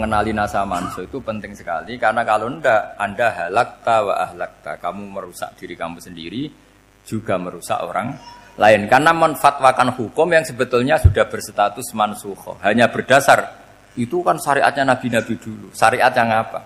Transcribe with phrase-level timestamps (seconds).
[0.00, 5.52] mengenali nasa manso itu penting sekali karena kalau ndak Anda halakta wa ahlakta, kamu merusak
[5.60, 6.48] diri kamu sendiri
[7.04, 8.16] juga merusak orang
[8.56, 13.60] lain karena menfatwakan hukum yang sebetulnya sudah berstatus mansuho hanya berdasar
[13.98, 15.68] itu kan syariatnya nabi-nabi dulu.
[15.74, 16.60] Syariat yang apa?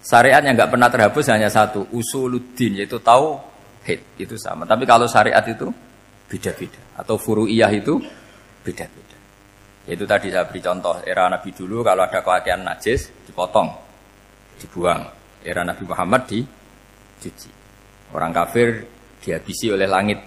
[0.00, 3.40] Syariat yang nggak pernah terhapus hanya satu, usuluddin yaitu tahu
[4.20, 4.68] itu sama.
[4.68, 5.72] Tapi kalau syariat itu
[6.30, 7.98] beda-beda atau furu'iyah itu
[8.62, 9.09] beda-beda.
[9.90, 13.74] Itu tadi saya beri contoh era Nabi dulu kalau ada kewakilan najis dipotong,
[14.62, 15.02] dibuang.
[15.42, 17.50] Era Nabi Muhammad dicuci.
[18.14, 18.86] Orang kafir
[19.18, 20.20] dihabisi oleh langit.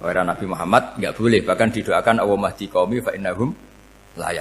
[0.00, 3.52] Era Nabi Muhammad nggak boleh bahkan didoakan Allah mahdi qaumi fa innahum
[4.16, 4.32] la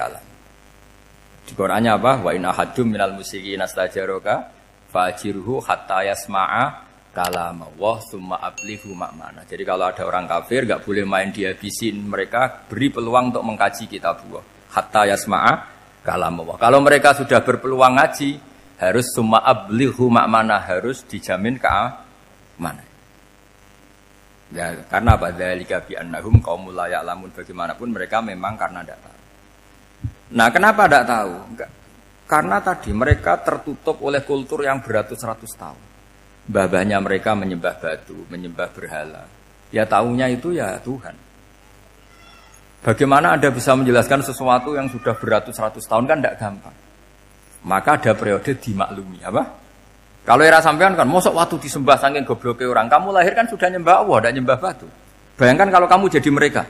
[1.42, 2.24] Di Qur'annya apa?
[2.24, 4.56] Wa in ahadum minal musyrikin astajaraka
[4.88, 9.44] fajirhu hatta yasma'a kalam Allah summa ablihu makmana.
[9.44, 14.24] Jadi kalau ada orang kafir nggak boleh main dihabisin mereka, beri peluang untuk mengkaji kitab
[14.32, 14.44] Allah.
[14.72, 15.54] Hatta yasma'a
[16.08, 16.56] kalam Allah.
[16.56, 18.30] Kalau mereka sudah berpeluang ngaji,
[18.80, 21.70] harus summa ablihu makmana harus dijamin ke
[22.58, 22.84] mana?
[24.52, 25.32] Ya, karena apa?
[25.32, 29.20] Dzalika bi annahum qaumul la ya'lamun bagaimanapun mereka memang karena tidak tahu.
[30.32, 31.34] Nah, kenapa tidak tahu?
[31.56, 31.72] Enggak.
[32.28, 35.91] Karena tadi mereka tertutup oleh kultur yang beratus-ratus tahun
[36.48, 39.26] babanya mereka menyembah batu, menyembah berhala.
[39.72, 41.16] Ya tahunya itu ya Tuhan.
[42.82, 46.76] Bagaimana Anda bisa menjelaskan sesuatu yang sudah beratus-ratus tahun kan tidak gampang.
[47.62, 49.46] Maka ada periode dimaklumi, apa?
[50.26, 54.02] Kalau era sampean kan, mosok waktu disembah saking gobloknya orang, kamu lahir kan sudah nyembah
[54.02, 54.88] Allah, tidak nyembah batu.
[55.38, 56.64] Bayangkan kalau kamu jadi mereka.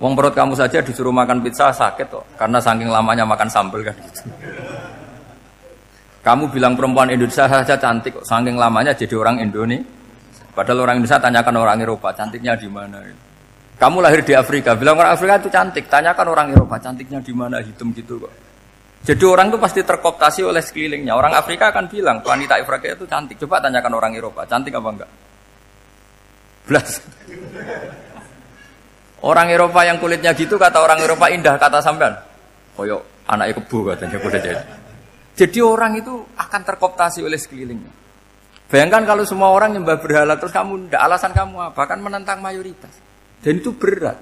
[0.00, 3.94] Wong perut kamu saja disuruh makan pizza sakit kok, karena saking lamanya makan sambal kan
[3.96, 4.28] gitu.
[6.24, 9.84] Kamu bilang perempuan Indonesia saja cantik saking lamanya jadi orang Indonesia.
[10.56, 13.02] Padahal orang Indonesia tanyakan orang Eropa, cantiknya di mana?
[13.74, 17.58] Kamu lahir di Afrika, bilang orang Afrika itu cantik, tanyakan orang Eropa, cantiknya di mana?
[17.58, 18.32] Hitam gitu kok.
[19.04, 21.12] Jadi orang itu pasti terkooptasi oleh sekelilingnya.
[21.12, 23.36] Orang Afrika akan bilang wanita Afrika itu cantik.
[23.36, 25.10] Coba tanyakan orang Eropa, cantik apa enggak?
[26.64, 26.88] Belas.
[29.20, 32.16] Orang Eropa yang kulitnya gitu kata orang Eropa indah kata sampean.
[32.78, 34.83] Koyok anaknya kebu katanya jadi.
[35.34, 37.90] Jadi orang itu akan terkooptasi oleh sekelilingnya.
[38.70, 41.82] Bayangkan kalau semua orang nyembah berhala terus kamu tidak alasan kamu apa?
[41.90, 42.94] Kan menentang mayoritas.
[43.42, 44.16] Dan itu berat.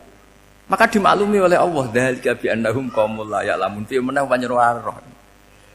[0.72, 4.24] Maka dimaklumi oleh Allah dzalika bi annahum qaumul la ya'lamun fi manah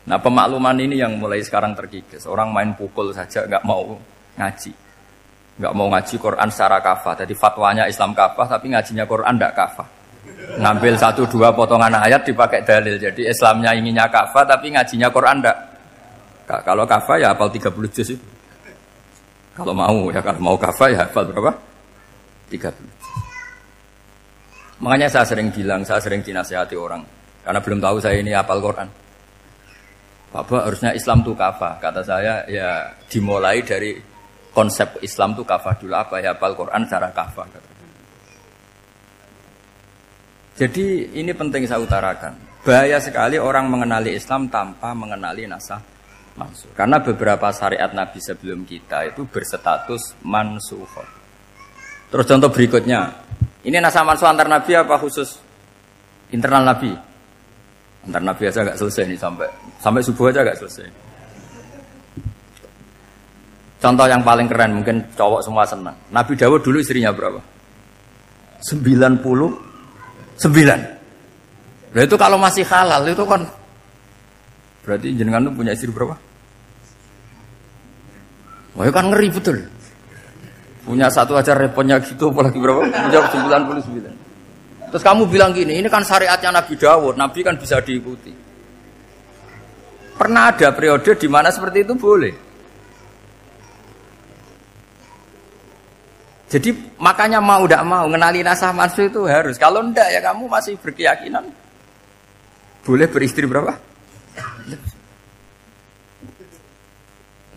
[0.07, 2.25] Nah, pemakluman ini yang mulai sekarang terkikis.
[2.25, 3.99] Orang main pukul saja nggak mau
[4.39, 4.71] ngaji.
[5.59, 7.13] Nggak mau ngaji Quran secara kafah.
[7.25, 9.96] Jadi fatwanya Islam kafah tapi ngajinya Quran tidak kafah
[10.57, 12.97] ngambil satu dua potongan ayat dipakai dalil.
[12.97, 15.57] Jadi Islamnya inginnya kafah tapi ngajinya Quran enggak.
[16.47, 18.25] Kalau kafah ya hafal 30 juz itu.
[19.51, 21.51] Kalau mau ya kalau mau kafah ya hafal berapa?
[22.49, 22.95] 30 juz.
[24.77, 27.01] Makanya saya sering bilang, saya sering dinasihati orang
[27.41, 28.87] karena belum tahu saya ini hafal Quran.
[30.27, 31.79] Bapak harusnya Islam tuh kafah.
[31.79, 33.95] Kata saya ya dimulai dari
[34.51, 37.47] konsep Islam tuh kafah dulu apa ya hafal Quran secara kafah.
[37.47, 37.76] Kata.
[40.57, 42.33] Jadi ini penting saya utarakan.
[42.65, 45.77] Bahaya sekali orang mengenali Islam tanpa mengenali nasah
[46.33, 46.73] mansuh.
[46.73, 50.81] Karena beberapa syariat Nabi sebelum kita itu berstatus mansuh.
[52.09, 53.13] Terus contoh berikutnya,
[53.69, 55.37] ini nasah mansuh antar Nabi apa khusus
[56.33, 56.89] internal Nabi?
[58.09, 59.47] Antar Nabi aja agak selesai nih sampai
[59.77, 60.89] sampai subuh aja agak selesai.
[63.77, 65.93] Contoh yang paling keren mungkin cowok semua senang.
[66.09, 67.37] Nabi Dawud dulu istrinya berapa?
[68.65, 69.66] 90
[70.37, 70.79] Sembilan.
[71.97, 73.41] Nah itu kalau masih halal itu kan
[74.85, 76.15] berarti jenengan itu punya istri berapa?
[78.77, 79.57] Wah kan ngeri betul.
[80.85, 82.85] Punya satu aja repotnya gitu apalagi berapa?
[82.85, 84.17] Punya 99.
[84.87, 88.31] Terus kamu bilang gini, ini kan syariatnya Nabi Dawud, Nabi kan bisa diikuti.
[90.15, 92.46] Pernah ada periode di mana seperti itu boleh.
[96.47, 99.59] Jadi makanya mau tidak mau mengenali nasah mansuh itu harus.
[99.59, 101.43] Kalau ndak ya kamu masih berkeyakinan
[102.87, 103.75] boleh beristri berapa?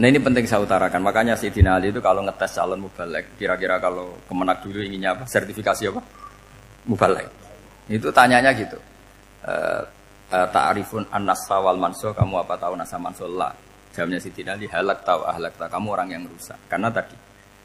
[0.01, 1.07] Nah ini penting saya utarakan.
[1.07, 5.31] Makanya si Ali itu kalau ngetes calon mubalek, kira-kira kalau kemenak dulu inginnya apa?
[5.31, 6.03] Sertifikasi apa?
[6.91, 7.31] Mubalek.
[7.87, 8.75] Itu tanyanya gitu.
[9.47, 9.55] E,
[10.35, 13.55] e, Ta'arifun an-nasa wal mansuh, kamu apa tahu nasa mansuh lah.
[13.95, 15.71] Jawabnya si Ali, halak tahu ahlak tahu.
[15.71, 16.59] Kamu orang yang rusak.
[16.67, 17.15] Karena tadi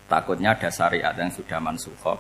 [0.06, 2.18] Takutnya ada syariat yang sudah mansuhoh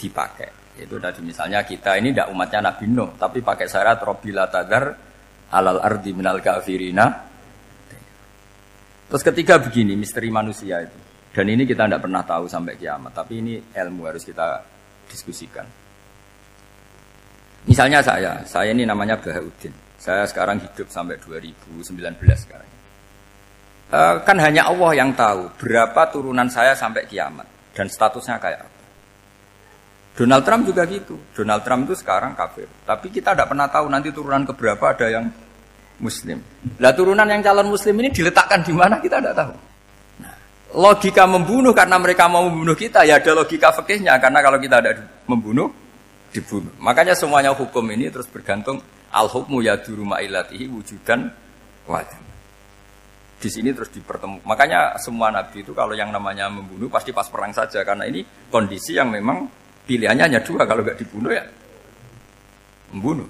[0.00, 0.74] dipakai.
[0.80, 4.84] Itu tadi misalnya kita ini tidak umatnya Nabi Nuh, tapi pakai syariat Robila Tadar
[5.54, 7.28] alal ardi minal kafirina.
[9.10, 10.98] Terus ketiga begini, misteri manusia itu.
[11.30, 14.62] Dan ini kita tidak pernah tahu sampai kiamat, tapi ini ilmu harus kita
[15.10, 15.66] diskusikan.
[17.66, 19.74] Misalnya saya, saya ini namanya Bahaudin.
[20.00, 21.84] Saya sekarang hidup sampai 2019
[22.40, 22.79] sekarang.
[23.90, 28.80] E, kan hanya Allah yang tahu berapa turunan saya sampai kiamat dan statusnya kayak apa.
[30.14, 31.18] Donald Trump juga gitu.
[31.34, 32.70] Donald Trump itu sekarang kafir.
[32.86, 35.26] Tapi kita tidak pernah tahu nanti turunan keberapa ada yang
[35.98, 36.38] muslim.
[36.78, 39.54] Lah turunan yang calon muslim ini diletakkan di mana kita tidak tahu.
[40.22, 40.34] Nah,
[40.76, 44.92] logika membunuh karena mereka mau membunuh kita ya ada logika fikihnya karena kalau kita ada
[45.26, 45.72] membunuh
[46.30, 46.72] dibunuh.
[46.78, 48.78] Makanya semuanya hukum ini terus bergantung
[49.10, 51.32] al hukmu ya ilatihi wujudan
[51.90, 52.29] wajib.
[53.40, 54.44] Di sini terus dipertemu.
[54.44, 58.20] Makanya semua nabi itu kalau yang namanya membunuh pasti pas perang saja karena ini
[58.52, 59.48] kondisi yang memang
[59.90, 61.42] Pilihannya hanya dua, kalau nggak dibunuh ya
[62.94, 63.26] membunuh.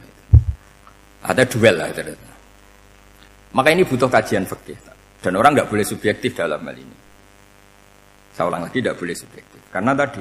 [1.24, 2.00] Ada duel lah itu.
[3.56, 4.76] Maka ini butuh kajian fikih.
[5.20, 6.96] Dan orang nggak boleh subjektif dalam hal ini.
[8.36, 9.60] Saya ulang lagi tidak boleh subjektif.
[9.72, 10.20] Karena tadi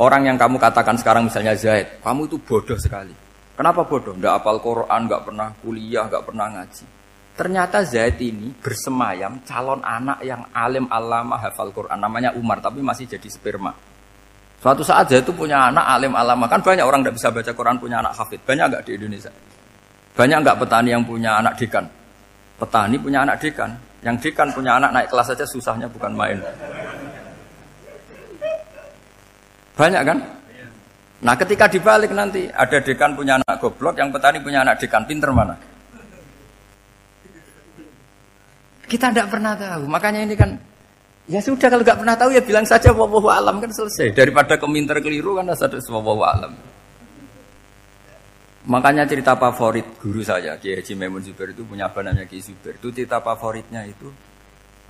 [0.00, 3.12] orang yang kamu katakan sekarang misalnya Zaid, kamu itu bodoh sekali.
[3.52, 4.16] Kenapa bodoh?
[4.16, 6.84] Nggak apal Quran, nggak pernah kuliah, nggak pernah ngaji.
[7.32, 11.96] Ternyata Zaid ini bersemayam calon anak yang alim alama hafal Quran.
[11.96, 13.72] Namanya Umar, tapi masih jadi sperma.
[14.60, 16.44] Suatu saat saya itu punya anak alim alama.
[16.46, 18.38] Kan banyak orang tidak bisa baca Quran punya anak hafid.
[18.44, 19.32] Banyak nggak di Indonesia?
[20.12, 21.84] Banyak nggak petani yang punya anak dekan?
[22.60, 23.70] Petani punya anak dekan.
[24.04, 26.38] Yang dekan punya anak naik kelas saja susahnya bukan main.
[29.72, 30.18] Banyak kan?
[31.22, 35.32] Nah ketika dibalik nanti ada dekan punya anak goblok, yang petani punya anak dekan pinter
[35.32, 35.71] mana?
[38.92, 39.88] Kita tidak pernah tahu.
[39.88, 40.52] Makanya ini kan
[41.30, 44.10] Ya sudah kalau nggak pernah tahu ya bilang saja wallahu alam kan selesai.
[44.10, 46.52] Daripada keminter keliru kan ada wallahu alam.
[48.62, 52.74] Makanya cerita favorit guru saya Kiai Haji Maimun Zubair itu punya namanya Kiai Zubair.
[52.74, 54.10] Itu cerita favoritnya itu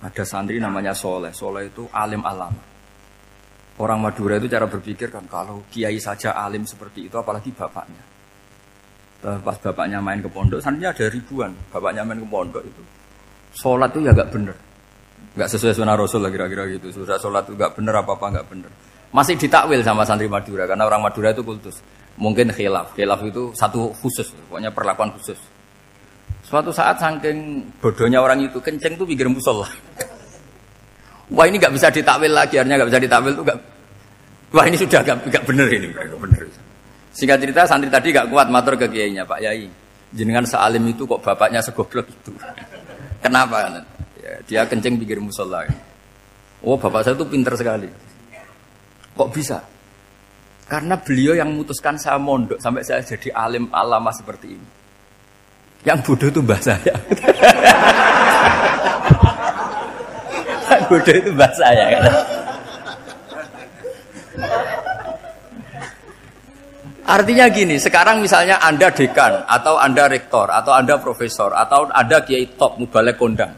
[0.01, 1.29] ada santri namanya Soleh.
[1.33, 2.53] Soleh itu alim alam.
[3.77, 8.05] Orang Madura itu cara berpikir kan kalau kiai saja alim seperti itu apalagi bapaknya.
[9.21, 11.57] Pas bapaknya main ke pondok, santrinya ada ribuan.
[11.73, 12.83] Bapaknya main ke pondok itu.
[13.53, 14.57] Sholat itu ya gak bener
[15.33, 16.93] nggak sesuai sunnah Rasul lah kira-kira gitu.
[16.93, 18.71] Sudah sholat itu nggak bener apa apa nggak bener.
[19.13, 21.81] Masih ditakwil sama santri Madura karena orang Madura itu kultus.
[22.17, 25.37] Mungkin khilaf, khilaf itu satu khusus, pokoknya perlakuan khusus.
[26.45, 29.65] Suatu saat saking bodohnya orang itu kenceng tuh pikir musola.
[31.33, 33.57] Wah ini nggak bisa ditakwil lagi, akhirnya nggak bisa ditakwil tuh gak.
[34.53, 36.41] Wah ini sudah nggak nggak bener ini, nggak bener.
[37.13, 39.65] Singkat cerita santri tadi nggak kuat matur ke kiainya Pak Yai.
[40.13, 42.29] Jenengan sealim itu kok bapaknya segoblok itu.
[43.23, 43.87] Kenapa?
[44.43, 45.63] dia kencing pikir musola.
[46.63, 47.87] Oh bapak saya itu pinter sekali.
[49.13, 49.59] Kok bisa?
[50.67, 54.67] Karena beliau yang memutuskan saya mondok sampai saya jadi alim alama seperti ini.
[55.83, 56.95] Yang bodoh itu mbah saya.
[60.89, 61.85] bodoh itu mbah saya.
[67.13, 72.57] Artinya gini, sekarang misalnya Anda dekan, atau Anda rektor, atau Anda profesor, atau Anda kiai
[72.57, 73.53] top, mubalek kondang.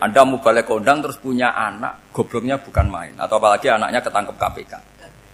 [0.00, 3.12] Anda mau balik kondang terus punya anak, gobloknya bukan main.
[3.20, 4.72] Atau apalagi anaknya ketangkep KPK.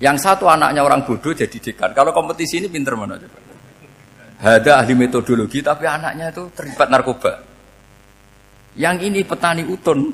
[0.02, 1.94] Yang satu anaknya orang bodoh jadi dekan.
[1.94, 3.38] Kalau kompetisi ini pinter mana coba?
[4.40, 7.32] Ada ahli metodologi tapi anaknya itu terlibat narkoba.
[8.74, 10.10] Yang ini petani utun,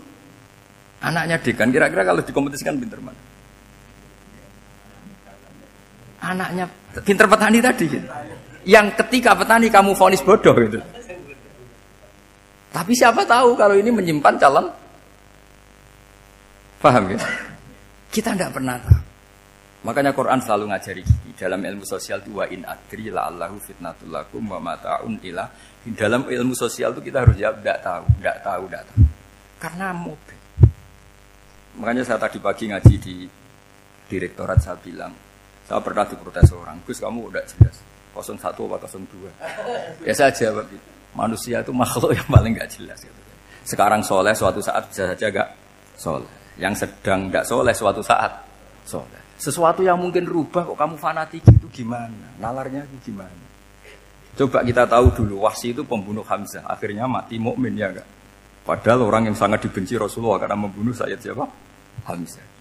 [1.02, 1.70] anaknya dekan.
[1.70, 3.25] Kira-kira kalau dikompetisikan pinter mana?
[6.26, 6.66] Anaknya
[7.06, 7.84] pinter petani tadi.
[7.86, 8.08] Gitu.
[8.66, 10.82] Yang ketika petani kamu vonis bodoh gitu.
[12.74, 14.66] Tapi siapa tahu kalau ini menyimpan calon
[16.76, 17.18] Paham ya?
[18.12, 19.00] Kita tidak pernah tahu.
[19.86, 21.02] Makanya Quran selalu ngajari
[21.38, 25.46] dalam ilmu sosial itu wa in adri la allahu fitnatul lakum wa mata'un ila
[25.94, 28.98] dalam ilmu sosial itu kita harus jawab tidak tahu, tidak tahu, tidak tahu.
[29.62, 30.38] Karena mobil.
[31.76, 33.14] Makanya saya tadi pagi ngaji di
[34.10, 35.12] direktorat saya bilang,
[35.66, 37.76] saya pernah diprotes orang, Gus kamu udah jelas,
[38.14, 38.38] 01
[38.70, 40.06] apa 02.
[40.06, 43.02] Ya saya jawab itu manusia itu makhluk yang paling gak jelas.
[43.02, 43.20] Gitu.
[43.66, 45.48] Sekarang soleh suatu saat bisa saja gak
[45.98, 46.30] soleh.
[46.60, 48.30] Yang sedang gak soleh suatu saat
[48.86, 49.20] soleh.
[49.36, 52.38] Sesuatu yang mungkin rubah kok kamu fanatik itu gimana?
[52.40, 53.44] Nalarnya itu gimana?
[54.36, 58.08] Coba kita tahu dulu Wahsi itu pembunuh Hamzah, akhirnya mati mukmin ya enggak?
[58.68, 61.44] Padahal orang yang sangat dibenci Rasulullah karena membunuh Sayyid siapa?
[62.04, 62.55] Hamzah.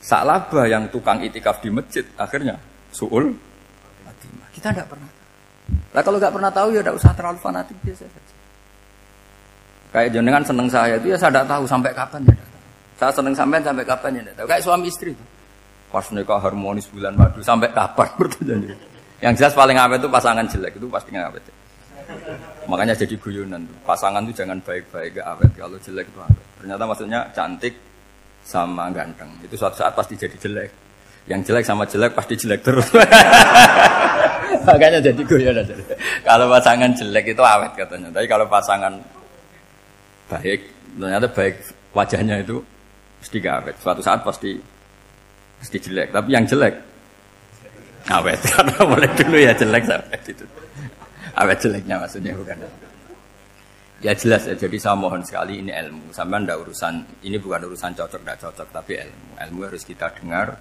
[0.00, 2.56] Sa'labah yang tukang itikaf di masjid, akhirnya
[2.88, 3.36] suul
[4.50, 5.08] Kita tidak pernah
[5.90, 8.34] Nah kalau nggak pernah tahu ya tidak usah terlalu fanatik biasa saja.
[9.90, 12.34] Kayak jenengan seneng saya itu ya saya tidak tahu sampai kapan ya.
[12.94, 14.46] Saya seneng sampai sampai kapan ya tidak tahu.
[14.50, 15.24] Kayak suami istri itu.
[15.90, 18.74] Pas nikah harmonis bulan madu sampai kapan bertanya.
[19.20, 21.44] Yang jelas paling awet itu pasangan jelek itu pasti nggak awet.
[22.70, 23.76] Makanya jadi guyonan tuh.
[23.82, 25.50] Pasangan itu jangan baik-baik gak awet.
[25.54, 26.46] Kalau jelek itu awet.
[26.58, 27.74] Ternyata maksudnya cantik
[28.50, 29.30] sama ganteng.
[29.46, 30.70] Itu suatu saat pasti jadi jelek.
[31.30, 32.90] Yang jelek sama jelek pasti jelek terus.
[34.66, 35.74] Makanya jadi guyon aja.
[36.26, 38.10] Kalau pasangan jelek itu awet katanya.
[38.10, 38.98] Tapi kalau pasangan
[40.26, 40.60] baik,
[40.98, 41.54] ternyata baik
[41.94, 42.58] wajahnya itu
[43.22, 43.76] pasti gak awet.
[43.78, 44.58] Suatu saat pasti
[45.62, 46.10] pasti jelek.
[46.10, 46.74] Tapi yang jelek
[48.10, 48.40] awet.
[48.50, 50.44] Karena mulai dulu ya jelek sampai gitu.
[51.38, 52.58] Awet jeleknya maksudnya bukan.
[54.00, 56.08] Ya jelas ya, jadi saya mohon sekali ini ilmu.
[56.16, 59.36] Sama ndak urusan, ini bukan urusan cocok ndak cocok, tapi ilmu.
[59.36, 60.56] Ilmu harus kita dengar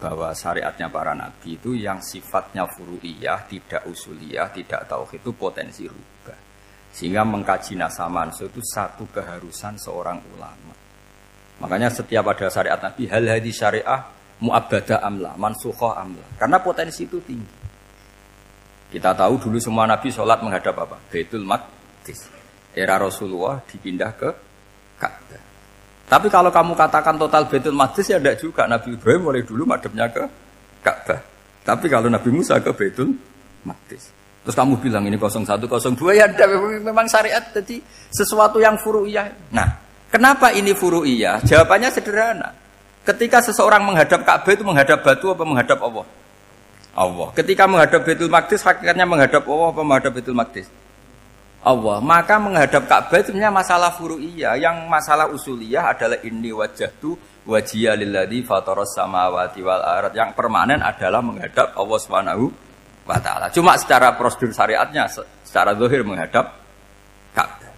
[0.00, 6.38] bahwa syariatnya para nabi itu yang sifatnya furu'iyah, tidak usuliyah, tidak tauhid itu potensi rubah.
[6.88, 10.72] Sehingga mengkaji nasa mansu itu satu keharusan seorang ulama.
[11.60, 14.08] Makanya setiap ada syariat nabi, hal hadis syariah
[14.40, 16.24] mu'abbada amla, mansuhoh amla.
[16.40, 17.60] Karena potensi itu tinggi.
[18.88, 20.96] Kita tahu dulu semua nabi sholat menghadap apa?
[21.12, 22.39] Baitul Maqdis
[22.74, 24.30] era Rasulullah dipindah ke
[25.00, 25.42] Ka'bah.
[26.10, 28.66] Tapi kalau kamu katakan total Baitul Maqdis ya tidak juga.
[28.66, 30.22] Nabi Ibrahim mulai dulu madepnya ke
[30.82, 31.20] Ka'bah.
[31.62, 33.14] Tapi kalau Nabi Musa ke Baitul
[33.62, 34.10] Maqdis.
[34.40, 36.44] Terus kamu bilang ini 01, 02 ya ada
[36.80, 37.76] memang syariat jadi
[38.08, 39.52] sesuatu yang furu'iyah.
[39.52, 39.68] Nah,
[40.08, 41.44] kenapa ini furu'iyah?
[41.44, 42.48] Jawabannya sederhana.
[43.04, 46.06] Ketika seseorang menghadap Ka'bah itu menghadap batu apa menghadap Allah?
[46.96, 47.28] Allah.
[47.36, 50.66] Ketika menghadap Baitul Maqdis hakikatnya menghadap Allah apa menghadap Baitul Maqdis?
[51.60, 52.00] Allah.
[52.00, 54.56] Maka menghadap Ka'bah itu masalah furu'iyah.
[54.56, 57.12] Yang masalah usuliyah adalah ini wajah tu
[57.44, 60.12] wajiyah lilladhi fataros samawati wal arat.
[60.16, 62.44] Yang permanen adalah menghadap Allah subhanahu
[63.04, 63.52] wa ta'ala.
[63.52, 65.04] Cuma secara prosedur syariatnya,
[65.44, 66.56] secara zahir menghadap
[67.36, 67.72] Ka'bah.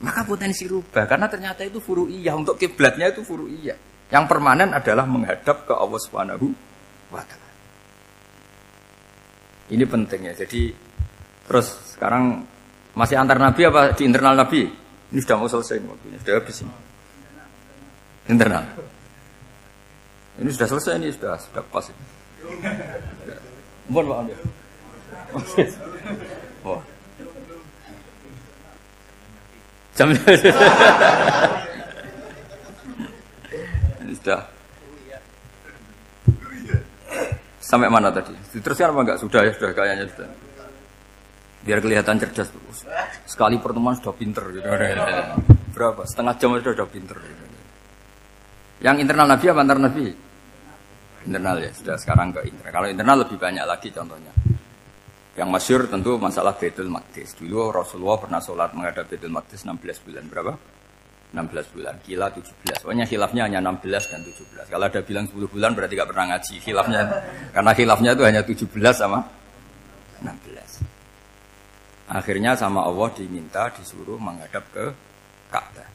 [0.00, 1.04] Maka potensi rubah.
[1.04, 2.32] Karena ternyata itu furu'iyah.
[2.32, 4.08] Untuk kiblatnya itu furu'iyah.
[4.08, 6.46] Yang permanen adalah menghadap ke Allah subhanahu
[7.12, 7.50] wa ta'ala.
[9.66, 10.32] Ini pentingnya.
[10.32, 10.70] Jadi
[11.44, 12.55] terus sekarang
[12.96, 14.64] masih antar nabi apa di internal nabi?
[15.12, 16.72] Ini sudah mau selesai waktunya, sudah habis ini.
[18.26, 18.66] Internal.
[20.40, 21.92] Ini sudah selesai ini sudah sudah pas.
[23.86, 24.38] Mohon maaf ya.
[26.64, 26.80] Wah.
[29.96, 30.20] Jam ini
[34.16, 34.40] sudah
[37.62, 38.34] sampai mana tadi?
[38.54, 39.18] Diteruskan apa enggak?
[39.22, 40.28] Sudah ya, sudah kayaknya sudah
[41.66, 42.86] biar kelihatan cerdas terus.
[43.26, 44.62] Sekali pertemuan sudah pinter gitu.
[45.74, 46.06] Berapa?
[46.06, 47.18] Setengah jam sudah sudah pinter.
[47.18, 47.44] Gitu.
[48.86, 50.06] Yang internal Nabi apa antar Nabi?
[51.26, 52.70] Internal ya, sudah sekarang ke internal.
[52.70, 54.30] Kalau internal lebih banyak lagi contohnya.
[55.36, 57.36] Yang masyur tentu masalah Baitul Maqdis.
[57.36, 60.24] Dulu Rasulullah pernah sholat menghadap Baitul Maqdis 16 bulan.
[60.30, 60.54] Berapa?
[61.34, 61.94] 16 bulan.
[62.00, 62.80] Kila 17.
[62.80, 64.70] Pokoknya khilafnya hanya 16 dan 17.
[64.70, 66.54] Kalau ada bilang 10 bulan berarti gak pernah ngaji.
[66.62, 67.00] Khilafnya,
[67.52, 69.35] karena khilafnya itu hanya 17 sama 16.
[72.06, 74.84] Akhirnya sama Allah diminta disuruh menghadap ke
[75.50, 75.88] Ka'bah.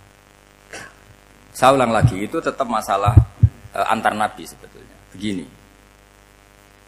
[1.56, 3.16] Saya ulang lagi, itu tetap masalah
[3.72, 4.98] e, antar nabi sebetulnya.
[5.12, 5.48] Begini.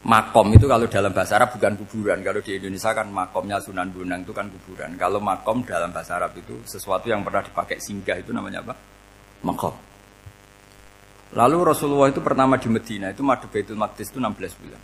[0.04, 2.20] Makom itu kalau dalam bahasa Arab bukan kuburan.
[2.20, 4.92] Kalau di Indonesia kan makomnya Sunan Bonang itu kan kuburan.
[5.00, 8.76] Kalau makom dalam bahasa Arab itu sesuatu yang pernah dipakai singgah itu namanya apa?
[9.40, 9.72] Makom.
[11.32, 14.80] Lalu Rasulullah itu pertama di Medina itu madhab Baitul Maqdis itu 16 bulan.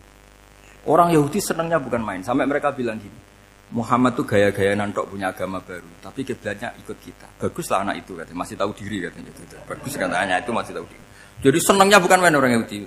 [0.88, 2.24] Orang Yahudi senangnya bukan main.
[2.24, 3.29] Sampai mereka bilang gini,
[3.70, 7.26] Muhammad tuh gaya-gaya nantok punya agama baru, tapi kiblatnya ikut kita.
[7.38, 9.30] Baguslah anak itu katanya, masih tahu diri katanya.
[9.30, 9.54] Gitu.
[9.62, 11.04] Bagus katanya itu masih tahu diri.
[11.40, 12.82] Jadi senangnya bukan main orang Yahudi,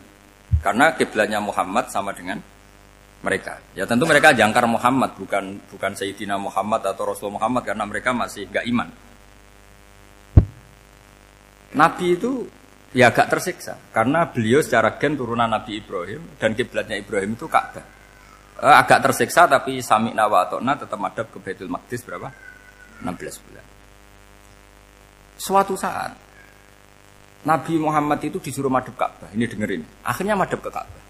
[0.59, 2.43] karena kiblatnya Muhammad sama dengan
[3.23, 3.63] mereka.
[3.71, 8.51] Ya tentu mereka jangkar Muhammad, bukan bukan Sayyidina Muhammad atau Rasul Muhammad karena mereka masih
[8.51, 8.91] gak iman.
[11.73, 12.45] Nabi itu
[12.93, 18.02] ya agak tersiksa karena beliau secara gen turunan Nabi Ibrahim dan kiblatnya Ibrahim itu Ka'bah
[18.63, 22.31] uh, agak tersiksa tapi sami nawatona tetap madhab ke Baitul Maqdis berapa?
[23.03, 23.65] 16 bulan.
[25.35, 26.15] Suatu saat
[27.43, 29.27] Nabi Muhammad itu disuruh madhab Ka'bah.
[29.35, 30.07] Ini dengerin.
[30.07, 31.03] Akhirnya madhab ke Ka'bah.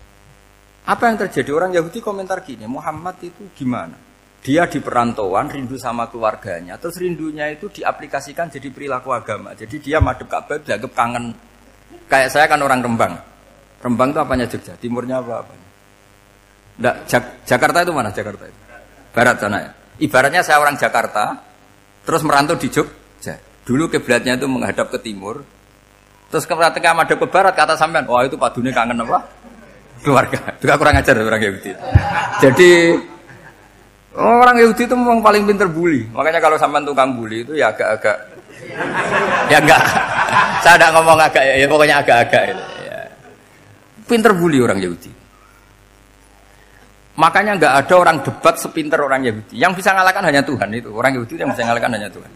[0.89, 1.53] Apa yang terjadi?
[1.53, 3.95] Orang Yahudi komentar gini, Muhammad itu gimana?
[4.43, 6.75] Dia di perantauan, rindu sama keluarganya.
[6.75, 9.55] Terus rindunya itu diaplikasikan jadi perilaku agama.
[9.55, 11.31] Jadi dia madhab Ka'bah, dianggap kangen.
[12.09, 13.13] Kayak saya kan orang Rembang.
[13.79, 14.73] Rembang itu apanya Jogja?
[14.75, 15.45] Timurnya apa?
[15.45, 15.62] apa?
[16.77, 18.59] Nggak, Jak Jakarta itu mana Jakarta itu?
[19.13, 19.71] Barat sana ya.
[20.01, 21.37] Ibaratnya saya orang Jakarta,
[22.01, 23.37] terus merantau di Jogja.
[23.63, 25.45] Dulu kiblatnya itu menghadap ke timur.
[26.33, 29.21] Terus ketika menghadap ke barat, kata sampean, wah itu padunya kangen apa?
[30.01, 30.57] Keluarga.
[30.57, 31.71] Itu kurang ajar orang Yahudi.
[32.41, 32.71] Jadi
[34.17, 36.09] orang Yahudi itu memang paling pinter bully.
[36.09, 38.17] Makanya kalau sampean tukang bully itu ya agak-agak
[39.47, 39.81] ya enggak.
[40.63, 42.43] Saya tidak ngomong agak ya, pokoknya agak-agak.
[42.81, 42.99] Ya.
[44.09, 45.22] Pinter bully orang Yahudi.
[47.13, 49.53] Makanya nggak ada orang debat sepinter orang Yahudi.
[49.61, 50.89] Yang bisa ngalahkan hanya Tuhan itu.
[50.89, 52.31] Orang Yahudi yang bisa ngalahkan hanya Tuhan.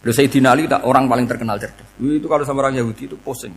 [0.00, 1.86] Lalu Sayyidina Ali orang paling terkenal cerdas.
[2.00, 3.54] Itu kalau sama orang Yahudi itu pusing.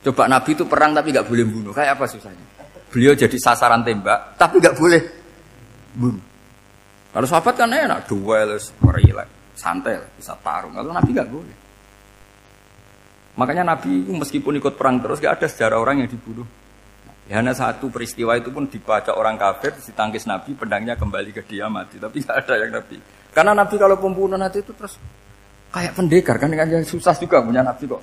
[0.00, 1.72] Coba Nabi itu perang tapi nggak boleh bunuh.
[1.76, 2.46] Kayak apa susahnya?
[2.90, 5.02] Beliau jadi sasaran tembak tapi nggak boleh
[5.94, 6.24] bunuh.
[7.10, 9.28] Kalau sahabat kan enak, duel, relax,
[9.58, 10.74] santai, bisa tarung.
[10.74, 11.56] Kalau Nabi nggak boleh.
[13.38, 16.44] Makanya Nabi meskipun ikut perang terus gak ada sejarah orang yang dibunuh.
[17.30, 21.70] Ya, hanya satu peristiwa itu pun dibaca orang kafir, ditangkis Nabi, pedangnya kembali ke dia
[21.70, 22.02] mati.
[22.02, 22.98] Tapi gak ada yang Nabi.
[23.30, 24.98] Karena Nabi kalau pembunuh nanti itu terus
[25.70, 28.02] kayak pendekar kan, yang susah juga punya Nabi kok.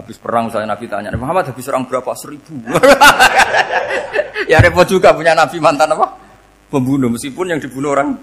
[0.00, 2.08] Habis perang saya Nabi tanya, Muhammad habis orang berapa?
[2.16, 2.56] Seribu.
[4.52, 6.16] ya repot juga punya Nabi mantan apa?
[6.72, 8.16] Pembunuh, meskipun yang dibunuh orang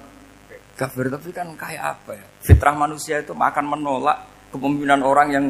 [0.74, 1.06] kafir.
[1.06, 2.26] Tapi kan kayak apa ya?
[2.42, 5.46] Fitrah manusia itu akan menolak kepemimpinan orang yang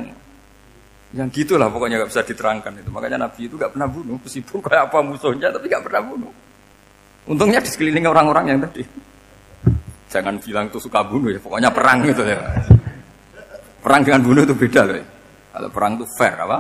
[1.14, 2.90] yang gitulah pokoknya nggak bisa diterangkan itu.
[2.90, 6.34] Makanya Nabi itu nggak pernah bunuh, meskipun kayak apa musuhnya, tapi nggak pernah bunuh.
[7.30, 8.84] Untungnya di sekeliling orang-orang yang tadi.
[10.10, 12.42] Jangan bilang itu suka bunuh ya, pokoknya perang gitu ya.
[13.82, 14.96] Perang dengan bunuh itu beda loh.
[14.98, 15.06] Ya.
[15.54, 16.58] Kalau perang itu fair apa?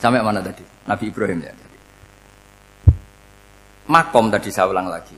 [0.00, 0.64] Sampai mana tadi?
[0.88, 1.52] Nabi Ibrahim ya.
[3.86, 5.16] Makom tadi saya ulang lagi.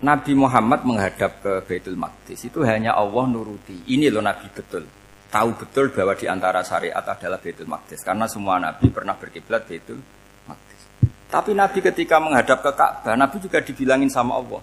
[0.00, 3.84] Nabi Muhammad menghadap ke Baitul Maqdis itu hanya Allah nuruti.
[3.84, 4.99] Ini loh Nabi betul.
[5.30, 10.02] Tahu betul bahwa di antara syariat adalah Baitul Maqdis karena semua Nabi pernah berkiblat Baitul
[10.50, 10.82] Maqdis.
[11.30, 14.58] Tapi Nabi ketika menghadap ke Ka'bah, Nabi juga dibilangin sama Allah.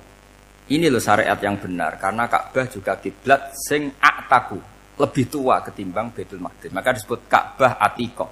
[0.67, 4.59] Ini loh syariat yang benar karena Ka'bah juga kiblat sing aktaku,
[5.00, 6.75] lebih tua ketimbang Baitul Maqdis.
[6.75, 8.27] Maka disebut Ka'bah Atiko.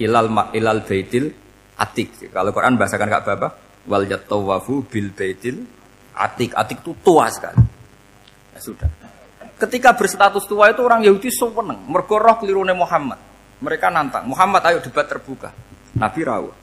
[0.00, 1.28] Ilal ilal Baitil
[1.76, 2.32] Atik.
[2.32, 3.48] Kalau Quran bahasakan Ka'bah apa?
[3.84, 5.60] Wal yatawafu bil Baitil
[6.16, 6.56] Atik.
[6.56, 7.60] Atik itu tua sekali.
[8.56, 8.99] Ya sudah.
[9.60, 11.84] Ketika berstatus tua itu orang Yahudi seneng.
[11.84, 13.20] Mergo roh kelirune Muhammad.
[13.60, 14.24] Mereka nantang.
[14.24, 15.52] Muhammad ayo debat terbuka.
[16.00, 16.54] Nabi rawuh.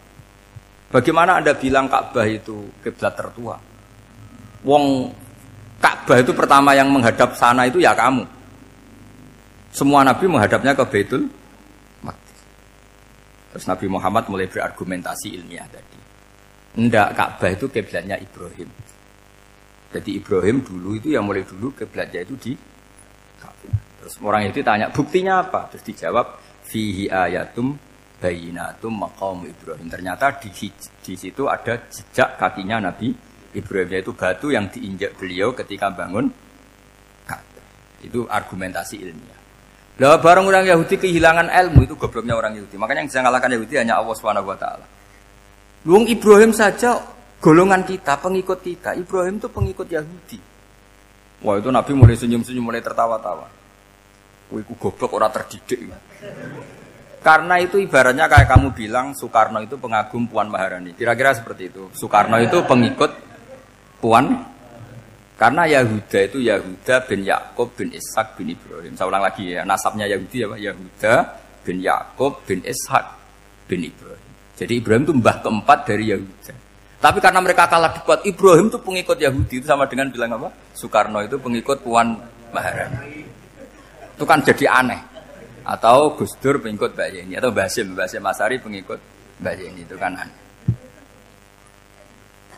[0.89, 3.60] Bagaimana Anda bilang Ka'bah itu kiblat tertua?
[4.66, 5.13] Wong
[5.77, 8.25] Ka'bah itu pertama yang menghadap sana itu ya kamu.
[9.70, 11.30] Semua nabi menghadapnya ke Baitul
[12.02, 12.39] Maqdis.
[13.54, 16.00] Terus Nabi Muhammad mulai berargumentasi ilmiah tadi.
[16.82, 18.69] Enggak, Ka'bah itu kiblatnya Ibrahim.
[19.93, 22.54] Jadi Ibrahim dulu itu yang mulai dulu kiblatnya itu di.
[24.08, 25.67] Terus orang itu tanya, buktinya apa?
[25.67, 27.76] Terus dijawab, fihi ayatum
[28.24, 29.91] bayinatum maqam Ibrahim.
[29.91, 30.48] Ternyata di,
[30.80, 33.12] di situ ada jejak kakinya Nabi
[33.52, 36.32] Ibrahim yaitu batu yang diinjak beliau ketika bangun.
[38.00, 39.41] Itu argumentasi ilmiah.
[40.00, 42.80] Lah barang orang Yahudi kehilangan ilmu itu gobloknya orang Yahudi.
[42.80, 44.88] Makanya yang bisa mengalahkan Yahudi hanya Allah Subhanahu wa taala.
[45.84, 46.96] Luang Ibrahim saja
[47.43, 48.96] golongan kita, pengikut kita.
[48.96, 50.39] Ibrahim itu pengikut Yahudi.
[51.43, 53.66] Wah itu Nabi mulai senyum-senyum, mulai tertawa-tawa.
[54.48, 55.92] Wah itu goblok orang terdidik.
[57.20, 60.96] Karena itu ibaratnya kayak kamu bilang Soekarno itu pengagum Puan Maharani.
[60.96, 61.92] Kira-kira seperti itu.
[61.92, 63.12] Soekarno itu pengikut
[64.00, 64.48] Puan
[65.38, 68.98] karena Yahuda itu Yahuda bin Yakub bin Ishak bin Ibrahim.
[68.98, 70.56] Saya ulang lagi ya, nasabnya Yahudi apa?
[70.58, 71.14] Yahuda
[71.62, 73.06] bin Yakub bin Ishak
[73.70, 74.26] bin Ibrahim.
[74.58, 76.54] Jadi Ibrahim itu mbah keempat dari Yahuda.
[76.98, 80.50] Tapi karena mereka kalah debat, Ibrahim itu pengikut Yahudi itu sama dengan bilang apa?
[80.74, 82.18] Soekarno itu pengikut Puan
[82.50, 83.16] Maharani.
[84.17, 84.97] Itu kan jadi aneh.
[85.62, 88.97] Atau Gus Dur pengikut Mbak Yeni atau Basim, Basim Masari pengikut
[89.38, 90.38] Mbak Yeni itu kan aneh.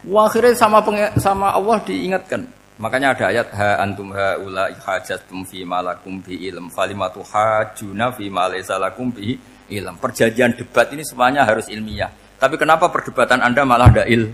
[0.08, 0.80] Wah, akhirnya sama
[1.20, 2.48] sama Allah diingatkan
[2.80, 8.32] Makanya ada ayat ha antum ha ula hajatum fi malakum bi ilm falimatu hajuna fi
[8.32, 9.36] ma lakum bi
[9.68, 10.00] ilm.
[10.00, 12.08] Perjanjian debat ini semuanya harus ilmiah.
[12.40, 14.32] Tapi kenapa perdebatan Anda malah ndak il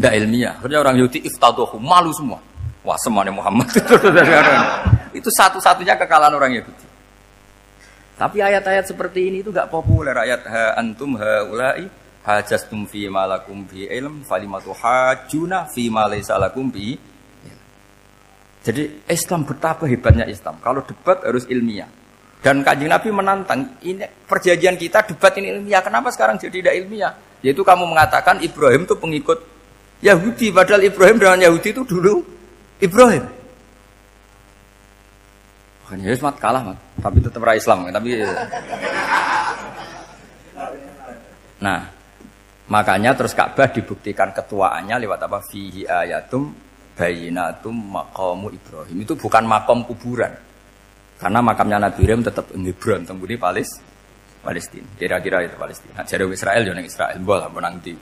[0.00, 0.56] ilmiah?
[0.56, 2.40] Akhirnya orang Yahudi iftaduhu malu semua.
[2.80, 3.94] Wah, semuanya Muhammad itu
[5.24, 6.86] satu-satunya kekalahan orang Yahudi.
[8.16, 10.16] Tapi ayat-ayat seperti ini itu gak populer.
[10.16, 11.84] Ayat ha antum ha ulai
[12.24, 16.72] hajastum fi malakum bi ilm falimatu hajuna fi ma lakum
[18.66, 20.58] jadi Islam betapa hebatnya Islam.
[20.58, 21.86] Kalau debat harus ilmiah.
[22.42, 25.86] Dan kanjeng Nabi menantang, ini perjanjian kita debat ini ilmiah.
[25.86, 27.14] Kenapa sekarang jadi tidak ilmiah?
[27.46, 29.38] Yaitu kamu mengatakan Ibrahim itu pengikut
[30.02, 30.50] Yahudi.
[30.50, 32.26] Padahal Ibrahim dengan Yahudi itu dulu
[32.82, 33.22] Ibrahim.
[35.86, 36.78] Makanya Yesus mat kalah mat.
[36.98, 37.86] Tapi tetap ra Islam.
[37.94, 38.26] Tapi
[41.62, 41.80] Nah,
[42.66, 45.38] makanya terus Ka'bah dibuktikan ketuaannya lewat apa?
[45.46, 46.50] Fihi ayatum
[46.98, 48.96] bayinatum maqamu Ibrahim.
[49.06, 50.34] Itu bukan makom kuburan.
[51.16, 53.70] Karena makamnya Nabi Ibrahim tetap di Hebron, di Palis,
[54.42, 54.90] Palestina.
[54.98, 56.02] Kira-kira itu Palestina.
[56.02, 57.94] Jadi Israel jangan Israel, boleh menang di.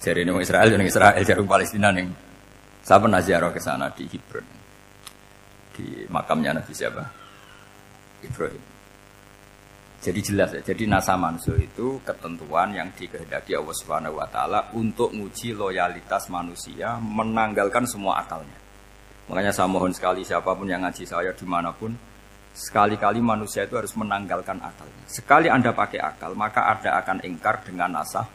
[0.00, 2.08] Jadi Israel jangan Israel, jadi Palestina nih.
[2.80, 4.59] Saya pernah ziarah ke sana di Hebron.
[5.80, 7.00] Di makamnya Nabi siapa?
[8.20, 8.60] Ibrahim.
[10.00, 10.60] Jadi jelas ya.
[10.60, 17.00] Jadi nasa manso itu ketentuan yang dikehendaki Allah Subhanahu wa taala untuk menguji loyalitas manusia,
[17.00, 18.56] menanggalkan semua akalnya.
[19.32, 21.92] Makanya saya mohon sekali siapa pun yang ngaji saya di mana pun,
[22.50, 25.06] Sekali-kali manusia itu harus menanggalkan akalnya.
[25.06, 28.26] Sekali Anda pakai akal, maka Anda akan ingkar dengan nasah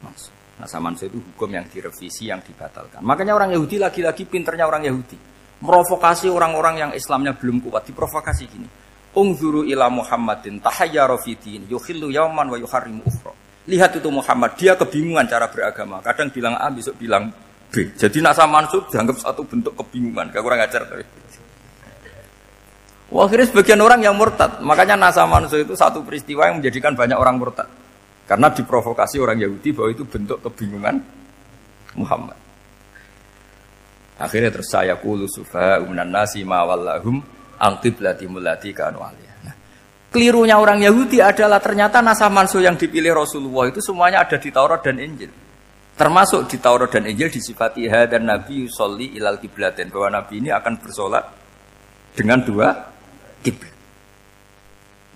[0.00, 0.32] mansur.
[0.56, 3.04] Nasah mansur itu hukum yang direvisi, yang dibatalkan.
[3.04, 5.18] Makanya orang Yahudi lagi-lagi pinternya orang Yahudi.
[5.60, 7.84] Merovokasi orang-orang yang Islamnya belum kuat.
[7.84, 8.68] Diprovokasi gini.
[9.10, 13.34] Ungzuru ila Muhammadin tahayyara fidin yukhillu yauman wa yuharrimu ukhra.
[13.68, 16.00] Lihat itu Muhammad, dia kebingungan cara beragama.
[16.00, 17.28] Kadang bilang A, besok bilang
[17.70, 17.92] B.
[17.94, 20.32] Jadi nasa mansur dianggap satu bentuk kebingungan.
[20.34, 21.04] Gak kurang ajar tapi.
[23.10, 24.62] Wah, akhirnya sebagian orang yang murtad.
[24.62, 27.66] Makanya nasa manusia itu satu peristiwa yang menjadikan banyak orang murtad.
[28.26, 31.02] Karena diprovokasi orang Yahudi bahwa itu bentuk kebingungan
[31.98, 32.38] Muhammad.
[34.20, 37.24] Akhirnya terus saya kulu sufa umunan nasi mawallahum
[37.56, 39.54] angqiblati mulati kanu nah,
[40.12, 44.84] Kelirunya orang Yahudi adalah ternyata nasa mansu yang dipilih Rasulullah itu semuanya ada di Taurat
[44.84, 45.32] dan Injil.
[45.96, 50.74] Termasuk di Taurat dan Injil disifati dan Nabi Yusolli ilal kiblatin bahwa Nabi ini akan
[50.76, 51.24] bersolat
[52.12, 52.68] dengan dua
[53.40, 53.72] kiblat.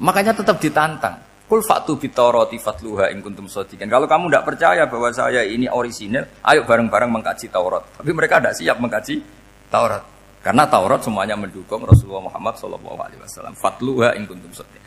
[0.00, 1.20] Makanya tetap ditantang.
[1.44, 3.84] Kul faktu bitoroti fatluha in kuntum sodikin.
[3.84, 7.84] Kalau kamu tidak percaya bahwa saya ini orisinil, ayo bareng-bareng mengkaji Taurat.
[8.00, 9.20] Tapi mereka tidak siap mengkaji
[9.68, 10.00] Taurat.
[10.40, 13.52] Karena Taurat semuanya mendukung Rasulullah Muhammad SAW.
[13.52, 14.80] Fatluha in kuntum sodikin.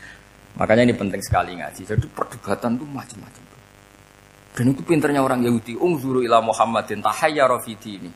[0.58, 1.82] Makanya ini penting sekali ngaji.
[1.86, 3.42] Jadi perdebatan itu macam-macam.
[4.58, 5.78] Dan itu pinternya orang Yahudi.
[5.78, 8.10] Ungzuru ila Muhammadin tahayyara fi ini.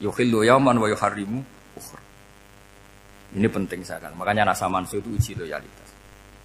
[0.00, 1.40] Yukhillu yaman wa yuharrimu.
[3.36, 4.16] Ini penting sekali.
[4.16, 5.81] Makanya nasa mansu itu uji loyalitas.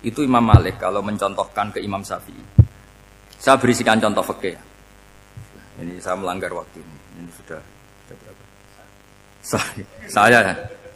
[0.05, 2.43] Itu Imam Malik kalau mencontohkan ke Imam Syafi'i.
[3.37, 4.57] Saya berisikan contoh fakih.
[5.77, 6.97] Ini saya melanggar waktu ini.
[7.21, 7.61] Ini sudah,
[8.05, 8.43] sudah berapa?
[9.41, 10.39] Saya, saya,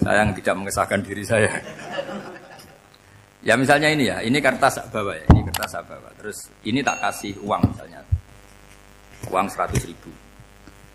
[0.01, 1.49] saya yang tidak mengesahkan diri saya.
[3.41, 6.09] Ya misalnya ini ya, ini kertas bawa ya, ini kertas bawa.
[6.13, 8.05] Terus ini tak kasih uang misalnya,
[9.33, 10.13] uang 100 ribu.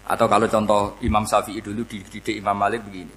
[0.06, 3.10] Atau kalau contoh Imam Syafi'i dulu dididik Imam Malik begini.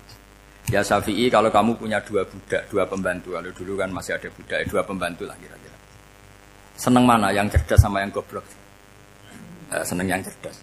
[0.70, 4.62] Ya Syafi'i kalau kamu punya dua budak, dua pembantu, kalau dulu kan masih ada budak,
[4.70, 5.78] dua pembantu lah kira-kira.
[6.78, 8.46] Seneng mana, yang cerdas sama yang goblok?
[9.74, 10.62] Eh, seneng yang cerdas.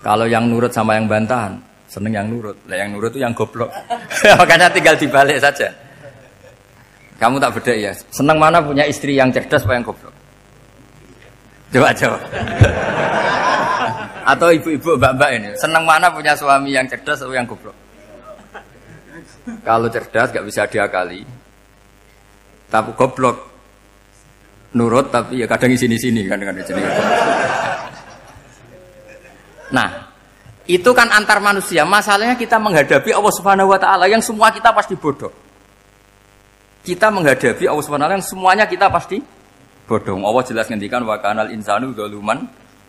[0.00, 1.58] Kalau yang nurut sama yang bantahan,
[1.90, 2.54] seneng yang nurut.
[2.70, 3.74] Lah yang nurut itu yang goblok.
[4.40, 5.66] Makanya tinggal dibalik saja.
[7.18, 7.92] Kamu tak beda ya.
[8.14, 10.14] Seneng mana punya istri yang cerdas apa yang goblok?
[11.74, 12.18] Coba coba.
[14.32, 17.83] Atau ibu-ibu mbak-mbak ini, seneng mana punya suami yang cerdas atau yang goblok?
[19.44, 21.20] Kalau cerdas gak bisa diakali.
[22.68, 23.36] Tapi goblok
[24.74, 26.82] nurut tapi ya kadang di sini-sini kan dengan sini.
[29.70, 29.88] Nah,
[30.66, 31.86] itu kan antar manusia.
[31.86, 35.30] Masalahnya kita menghadapi Allah Subhanahu wa taala yang semua kita pasti bodoh.
[36.82, 39.22] Kita menghadapi Allah Subhanahu wa taala yang semuanya kita pasti
[39.86, 40.18] bodoh.
[40.18, 42.42] Allah jelas ngendikan wa kanal insanu dzaluman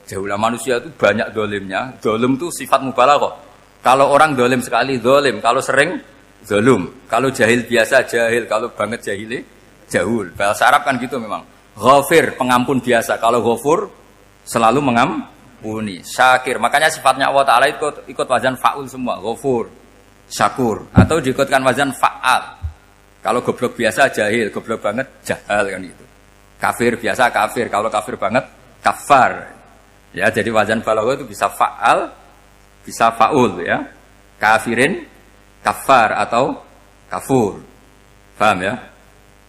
[0.06, 1.98] jauhlah manusia itu banyak dolimnya.
[2.00, 3.34] Dolim itu sifat mubalaghah.
[3.82, 6.02] Kalau orang dolim sekali dolim, kalau sering
[6.46, 6.94] Zalum.
[7.10, 9.42] Kalau jahil biasa jahil, kalau banget jahili
[9.90, 10.30] jahul.
[10.38, 11.42] Bahasa Arab kan gitu memang.
[11.76, 13.18] Ghafir, pengampun biasa.
[13.18, 13.90] Kalau ghafur,
[14.46, 16.06] selalu mengampuni.
[16.06, 19.18] Syakir, makanya sifatnya Allah Ta'ala ikut, ikut wazan fa'ul semua.
[19.20, 19.68] Ghafur,
[20.30, 20.86] syakur.
[20.94, 22.64] Atau diikutkan wazan fa'al.
[23.26, 26.06] Kalau goblok biasa jahil, goblok banget jahal kan itu.
[26.62, 28.46] Kafir biasa kafir, kalau kafir banget
[28.80, 29.50] kafar.
[30.16, 32.08] Ya, jadi wazan balagha itu bisa fa'al,
[32.86, 33.82] bisa fa'ul ya.
[34.40, 35.15] Kafirin
[35.66, 36.62] kafar atau
[37.10, 37.58] kafur.
[38.38, 38.78] Paham ya?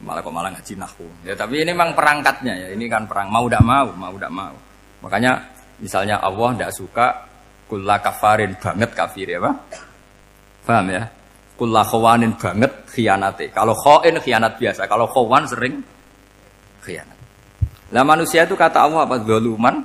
[0.00, 1.06] Malah kok malah ngaji nahu.
[1.28, 2.68] Ya tapi ini memang perangkatnya ya.
[2.72, 4.56] Ini kan perang mau tidak mau, mau tidak mau.
[5.04, 5.32] Makanya
[5.76, 7.06] misalnya Allah tidak suka
[7.68, 9.54] kulla kafarin banget kafir ya, Pak.
[10.64, 11.04] Paham ya?
[11.56, 13.48] Kulla khawanin banget khianate.
[13.52, 15.80] Kalau khain khianat biasa, kalau khawan sering
[16.84, 17.16] khianat.
[17.94, 19.16] Lah manusia itu kata Allah apa?
[19.20, 19.80] Doluman.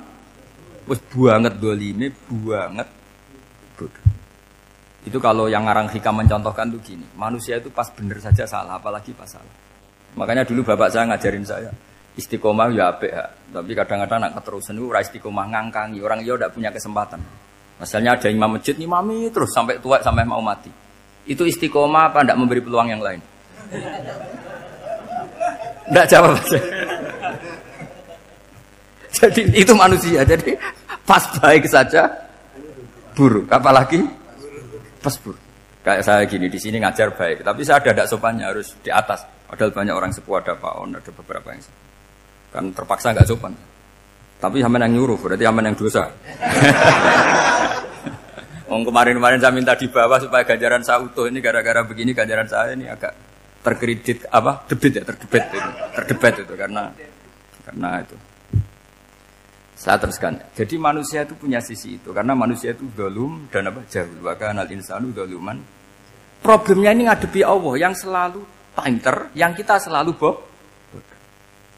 [0.90, 2.88] Wis banget dolime, banget.
[5.02, 9.10] Itu kalau yang ngarang hikam mencontohkan tuh gini, manusia itu pas bener saja salah, apalagi
[9.10, 9.50] pas salah.
[10.14, 11.70] Makanya dulu bapak saya ngajarin saya,
[12.14, 13.26] istiqomah ya apik ya.
[13.26, 17.18] Tapi kadang-kadang nak keterusan itu istiqomah ngangkangi, orang dia udah punya kesempatan.
[17.82, 20.70] Misalnya ada imam masjid, imami terus sampai tua sampai mau mati.
[21.26, 23.18] Itu istiqomah apa ndak memberi peluang yang lain?
[25.90, 26.60] Ndak jawab aja.
[29.12, 30.22] Jadi itu manusia.
[30.22, 30.54] Jadi
[31.02, 32.06] pas baik saja
[33.18, 34.21] buruk, apalagi
[35.02, 35.34] pas bu.
[35.82, 39.26] Kayak saya gini di sini ngajar baik, tapi saya ada tidak sopannya harus di atas.
[39.50, 41.58] Padahal banyak orang sepuh ada Pak On, ada beberapa yang
[42.54, 43.50] kan terpaksa nggak sopan.
[44.38, 46.06] Tapi sama yang nyuruh, berarti sama yang dosa.
[48.72, 52.72] Om kemarin-kemarin saya minta di bawah supaya ganjaran saya utuh ini gara-gara begini ganjaran saya
[52.72, 53.12] ini agak
[53.62, 56.82] terkredit apa debit ya terdebet itu terdebat itu karena
[57.68, 58.16] karena itu
[59.82, 60.38] saya teruskan.
[60.54, 64.22] Jadi manusia itu punya sisi itu karena manusia itu dolum dan apa jauh.
[64.22, 65.58] Bahkan al insanu doluman.
[66.38, 68.46] Problemnya ini ngadepi Allah yang selalu
[68.78, 70.36] pinter, yang kita selalu boh.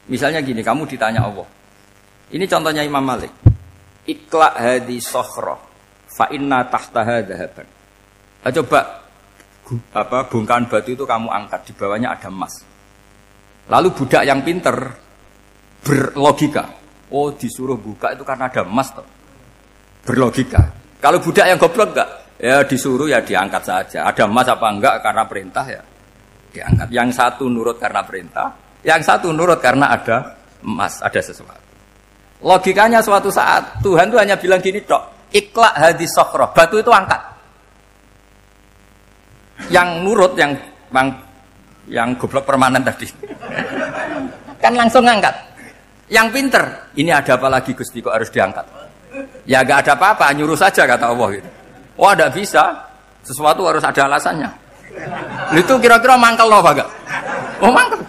[0.05, 1.49] Misalnya gini, kamu ditanya Allah.
[2.29, 3.33] Ini contohnya Imam Malik.
[4.05, 5.57] Ikla hadi sohro,
[6.05, 7.65] fa inna tahtaha dahaban.
[8.45, 8.79] Nah, coba
[9.97, 12.53] apa bongkahan batu itu kamu angkat di bawahnya ada emas.
[13.65, 14.93] Lalu budak yang pinter
[15.81, 16.69] berlogika,
[17.11, 19.05] oh disuruh buka itu karena ada emas toh.
[20.05, 20.61] Berlogika.
[21.01, 24.09] Kalau budak yang goblok enggak, ya disuruh ya diangkat saja.
[24.09, 25.81] Ada emas apa enggak karena perintah ya
[26.55, 26.87] diangkat.
[26.89, 28.47] Yang satu nurut karena perintah,
[28.81, 31.65] yang satu nurut karena ada emas, ada sesuatu.
[32.45, 37.21] Logikanya suatu saat Tuhan tuh hanya bilang gini dok, ikhlas hadis sokroh, batu itu angkat.
[39.71, 40.51] Yang nurut yang
[40.91, 41.09] bang
[41.85, 43.07] yang goblok permanen tadi,
[44.63, 45.54] kan langsung angkat.
[46.05, 46.63] Yang pinter,
[47.01, 48.65] ini ada apa lagi Gusti kok harus diangkat?
[49.49, 51.49] Ya gak ada apa-apa, nyuruh saja kata Allah gitu.
[51.97, 52.63] Wah, tidak bisa.
[53.25, 54.49] Sesuatu harus ada alasannya.
[55.57, 56.77] Itu kira-kira mangkel loh, Pak?
[57.63, 58.01] Oh, mangkel.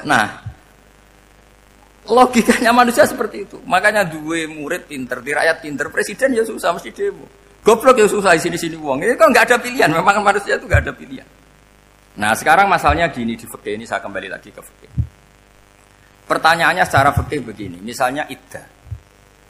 [0.00, 0.40] Nah,
[2.08, 3.60] logikanya manusia seperti itu.
[3.68, 7.28] Makanya dua murid pinter, di rakyat pinter, presiden ya susah mesti demo.
[7.60, 9.04] Goblok ya susah di sini-sini uang.
[9.04, 9.92] Ini kan nggak ada pilihan.
[9.92, 11.28] Memang manusia itu nggak ada pilihan.
[12.16, 15.09] Nah, sekarang masalahnya gini di fikih ini saya kembali lagi ke fikih.
[16.30, 18.62] Pertanyaannya secara fikih begini, misalnya iddah.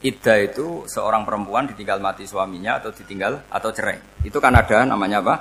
[0.01, 4.25] Iddah itu seorang perempuan ditinggal mati suaminya atau ditinggal atau cerai.
[4.25, 5.35] Itu kan ada namanya apa?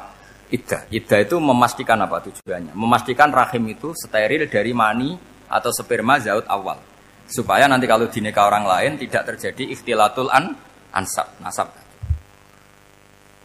[0.52, 0.92] Iddah.
[0.92, 2.76] Iddah itu memastikan apa tujuannya?
[2.76, 5.16] Memastikan rahim itu steril dari mani
[5.48, 6.76] atau sperma zaut awal.
[7.24, 10.60] Supaya nanti kalau dinikah orang lain tidak terjadi ikhtilatul an
[10.92, 11.72] ansab, nasab.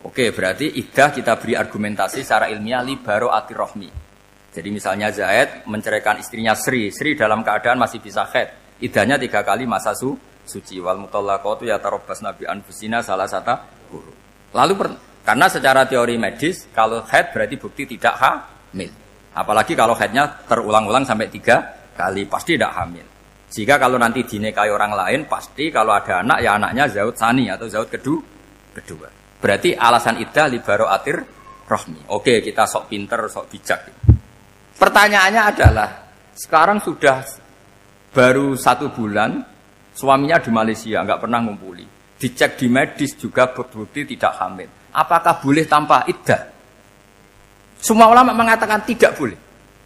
[0.03, 4.04] Oke, berarti iddah kita beri argumentasi secara ilmiah li baro rohmi.
[4.55, 8.79] Jadi misalnya Zaid menceraikan istrinya Sri, Sri dalam keadaan masih bisa khed.
[8.79, 10.15] Idahnya tiga kali masa su,
[10.47, 13.55] suci wal mutallaqatu ya tarobbas nabi anfusina salah satu
[13.91, 14.13] guru.
[14.55, 14.89] Lalu per,
[15.27, 18.93] karena secara teori medis kalau head berarti bukti tidak hamil.
[19.35, 23.07] Apalagi kalau headnya terulang-ulang sampai tiga kali pasti tidak hamil.
[23.51, 27.67] Jika kalau nanti dinikahi orang lain pasti kalau ada anak ya anaknya zaud sani atau
[27.67, 28.23] zaud kedua.
[28.75, 29.09] kedua.
[29.43, 31.19] Berarti alasan iddah libaro atir
[31.67, 32.11] rohmi.
[32.15, 34.04] Oke kita sok pinter sok bijak.
[34.75, 35.89] Pertanyaannya adalah
[36.35, 37.23] sekarang sudah
[38.11, 39.55] baru satu bulan
[39.95, 41.87] Suaminya di Malaysia, nggak pernah ngumpuli.
[42.19, 44.67] Dicek di medis juga berbukti tidak hamil.
[44.91, 46.51] Apakah boleh tanpa iddah?
[47.79, 49.39] Semua ulama mengatakan tidak boleh.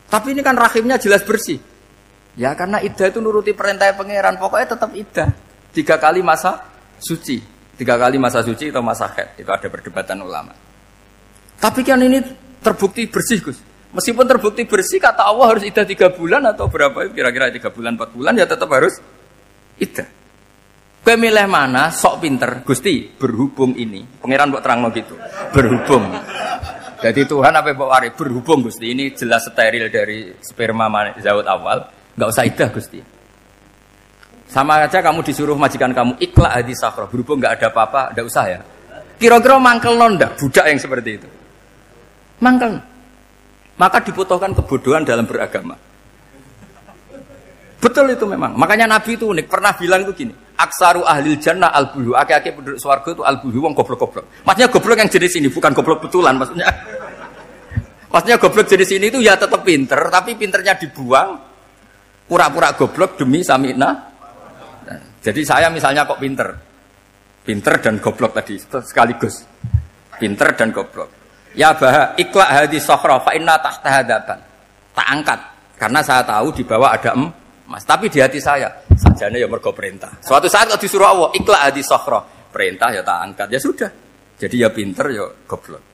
[0.09, 1.61] Tapi ini kan rahimnya jelas bersih.
[2.41, 4.41] Ya karena iddah itu nuruti perintah pangeran.
[4.41, 5.29] Pokoknya tetap iddah.
[5.77, 6.65] Tiga kali masa
[6.97, 7.37] suci.
[7.77, 9.37] Tiga kali masa suci atau masa head.
[9.37, 10.57] Itu ada perdebatan ulama.
[11.61, 12.23] Tapi kan ini
[12.65, 13.59] terbukti bersih Gus.
[13.89, 17.09] Meskipun terbukti bersih, kata Allah harus iddah tiga bulan atau berapa?
[17.09, 19.01] Kira-kira tiga bulan, empat bulan, ya tetap harus
[19.81, 20.05] itu.
[21.01, 21.89] Kue milih mana?
[21.89, 22.61] Sok pinter.
[22.69, 24.05] Gusti, berhubung ini.
[24.05, 25.17] Pangeran buat terang gitu.
[25.57, 26.05] Berhubung.
[27.01, 28.13] Jadi Tuhan apa bawa wari?
[28.13, 28.93] Berhubung Gusti.
[28.93, 31.89] Ini jelas steril dari sperma zaud awal.
[32.13, 33.01] Gak usah idah Gusti.
[34.49, 37.09] Sama aja kamu disuruh majikan kamu ikhlas hadi safra.
[37.09, 38.61] Berhubung gak ada apa-apa, gak usah ya.
[39.17, 41.29] Kira-kira mangkel nonda budak yang seperti itu.
[42.45, 42.98] Mangkel.
[43.79, 45.79] Maka dibutuhkan kebodohan dalam beragama.
[47.79, 48.59] Betul itu memang.
[48.59, 49.47] Makanya Nabi itu unik.
[49.47, 50.35] Pernah bilang itu gini.
[50.59, 52.19] Aksaru ahlil jannah al bulu.
[52.19, 53.71] Aki-aki penduduk suarga itu al bulu.
[53.71, 54.43] Wong goblok-goblok.
[54.43, 55.47] Maksudnya goblok yang jenis ini.
[55.47, 56.67] Bukan goblok betulan maksudnya.
[58.13, 60.11] Maksudnya goblok jenis ini itu ya tetap pinter.
[60.11, 61.39] Tapi pinternya dibuang.
[62.27, 64.11] Pura-pura goblok demi samina.
[65.23, 66.51] Jadi saya misalnya kok pinter.
[67.47, 68.59] Pinter dan goblok tadi.
[68.59, 69.47] Sekaligus.
[70.19, 71.18] Pinter dan goblok.
[71.59, 74.39] Ya bah ikhlas hadis sohra fa inna hadapan.
[74.95, 75.41] Tak angkat.
[75.75, 77.27] Karena saya tahu di bawah ada em
[77.69, 80.09] Mas, tapi di hati saya, sajane ya mergo perintah.
[80.25, 82.25] Suatu saat kalau disuruh Allah, ikhlas hadi sokhro.
[82.49, 83.91] Perintah ya tak angkat, ya sudah.
[84.41, 85.85] Jadi ya pinter ya goblok.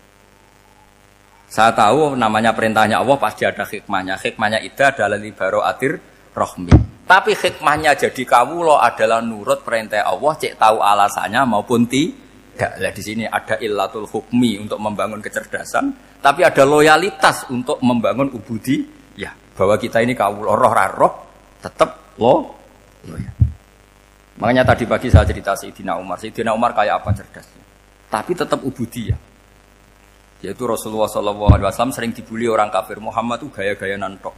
[1.51, 4.23] Saya tahu namanya perintahnya Allah pasti ada hikmahnya.
[4.23, 5.99] Hikmahnya itu adalah libaro atir
[6.31, 6.71] rohmi.
[7.11, 8.23] Tapi hikmahnya jadi
[8.55, 11.91] lo adalah nurut perintah Allah, cek tahu alasannya maupun
[12.55, 12.79] tidak.
[12.79, 15.91] Lah di sini ada illatul hukmi untuk membangun kecerdasan,
[16.23, 19.03] tapi ada loyalitas untuk membangun ubudi.
[19.19, 21.13] Ya, bahwa kita ini kawula roh roh
[21.59, 22.55] tetap lo
[23.11, 23.31] ya.
[24.35, 26.19] Makanya tadi pagi saya cerita Sayyidina Umar.
[26.19, 27.63] Sayyidina Umar kayak apa cerdasnya?
[28.11, 29.19] Tapi tetap ubudiyah.
[30.43, 32.99] Yaitu Rasulullah SAW sering dibully orang kafir.
[32.99, 34.35] Muhammad tuh gaya-gaya nantok.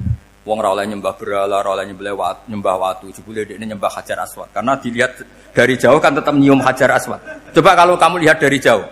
[0.46, 4.54] Wong ora nyembah berhala, ora nyembah wat, nyembah watu, jebule ini nyembah Hajar Aswad.
[4.54, 5.18] Karena dilihat
[5.50, 7.18] dari jauh kan tetap nyium Hajar Aswad.
[7.50, 8.86] Coba kalau kamu lihat dari jauh,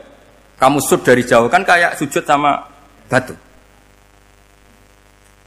[0.59, 2.59] kamu sud dari jauh kan kayak sujud sama
[3.07, 3.39] batu.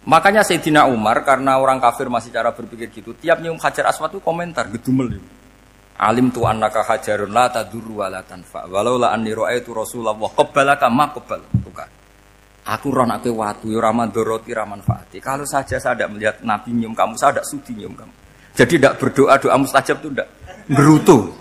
[0.08, 4.24] Makanya Sayyidina Umar karena orang kafir masih cara berpikir gitu, tiap nyium hajar aswad itu
[4.24, 5.28] komentar gedumel itu.
[6.00, 8.64] Alim tu annaka hajarun la tadurru wa la tanfa.
[8.70, 11.42] Walau la anni ra'aitu Rasulullah qabbalaka ma qabbal.
[11.52, 11.97] Bukan.
[12.68, 15.24] Aku ron aku watu, ya raman doroti raman fati.
[15.24, 18.12] Kalau saja saya tidak melihat Nabi nyium kamu, saya tidak sudi nyium kamu.
[18.60, 20.28] Jadi tidak berdoa doa mustajab itu tidak
[20.68, 21.32] berutuh.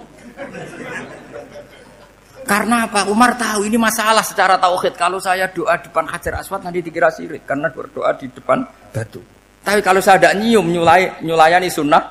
[2.46, 3.10] Karena apa?
[3.10, 4.94] Umar tahu ini masalah secara tauhid.
[4.94, 8.62] Kalau saya doa depan Hajar Aswad nanti dikira sirik karena berdoa di depan
[8.94, 9.18] batu.
[9.66, 12.06] Tapi kalau saya tidak nyium nyulai nyulayani sunnah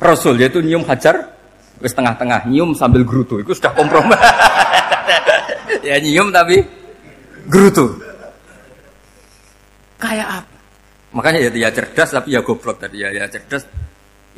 [0.00, 1.36] Rasul yaitu nyium Hajar
[1.84, 4.16] wis tengah-tengah nyium sambil gerutu itu sudah kompromi.
[5.88, 6.64] ya nyium tapi
[7.52, 8.07] gerutu.
[9.98, 10.56] Kayak apa?
[11.08, 13.64] Makanya ya, ya cerdas tapi ya goblok tadi ya ya cerdas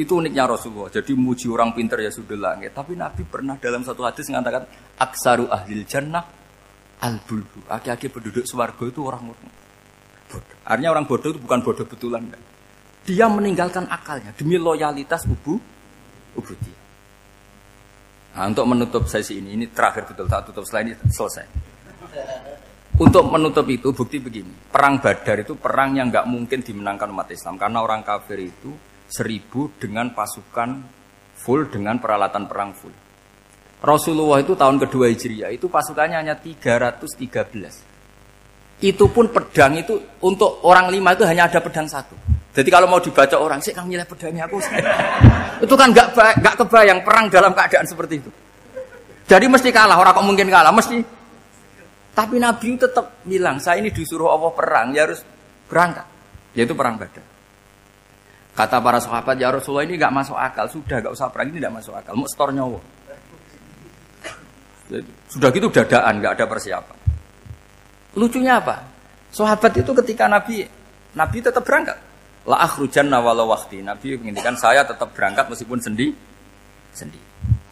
[0.01, 0.89] itu uniknya Rasulullah.
[0.89, 2.73] Jadi muji orang pinter ya sudah langit.
[2.73, 4.65] Tapi Nabi pernah dalam satu hadis mengatakan
[4.97, 6.25] aksaru ahlil jannah
[7.05, 7.69] al bulbu.
[7.69, 9.53] Aki-aki penduduk swargo itu orang bodoh.
[10.65, 12.25] Artinya orang bodoh itu bukan bodoh betulan.
[12.25, 12.43] Enggak.
[13.05, 15.61] Dia meninggalkan akalnya demi loyalitas ubu
[16.39, 16.73] ubudi.
[18.31, 21.47] Nah, untuk menutup sesi ini, ini terakhir betul, tak tutup selain ini selesai.
[23.01, 27.57] Untuk menutup itu bukti begini, perang Badar itu perang yang nggak mungkin dimenangkan umat Islam
[27.57, 28.77] karena orang kafir itu
[29.09, 30.85] seribu dengan pasukan
[31.33, 32.93] full dengan peralatan perang full.
[33.81, 38.85] Rasulullah itu tahun kedua Hijriah itu pasukannya hanya 313.
[38.85, 42.13] Itu pun pedang itu untuk orang lima itu hanya ada pedang satu.
[42.53, 44.61] Jadi kalau mau dibaca orang sih kang nilai pedangnya aku.
[45.65, 48.29] itu kan nggak nggak kebayang perang dalam keadaan seperti itu.
[49.25, 51.20] Jadi mesti kalah orang kok mungkin kalah mesti.
[52.11, 55.23] Tapi Nabi tetap bilang saya ini disuruh Allah perang ya harus
[55.71, 56.07] berangkat.
[56.59, 57.23] Yaitu perang Badar.
[58.51, 60.67] Kata para sahabat, ya Rasulullah ini nggak masuk akal.
[60.67, 62.13] Sudah nggak usah perang ini nggak masuk akal.
[62.19, 62.81] Mau setor nyawa.
[65.31, 66.99] Sudah gitu dadaan, nggak ada persiapan.
[68.19, 68.83] Lucunya apa?
[69.31, 70.67] Sahabat itu ketika Nabi
[71.15, 71.95] Nabi tetap berangkat.
[72.43, 73.87] La akhrujan walau waktu.
[73.87, 76.11] Nabi menginginkan saya tetap berangkat meskipun sendi
[76.91, 77.21] sendi.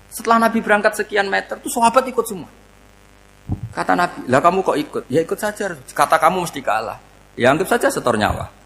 [0.09, 2.49] Setelah Nabi berangkat sekian meter, tuh sahabat ikut semua.
[3.73, 5.03] Kata Nabi, lah kamu kok ikut?
[5.09, 5.73] Ya ikut saja.
[5.73, 6.99] Kata kamu mesti kalah.
[7.39, 8.59] Ya anggap saja setor nyawa